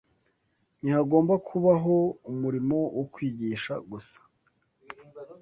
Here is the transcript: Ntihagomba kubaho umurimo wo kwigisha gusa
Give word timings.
Ntihagomba 0.81 1.33
kubaho 1.47 1.95
umurimo 2.31 2.77
wo 2.97 3.03
kwigisha 3.13 3.73
gusa 3.89 4.19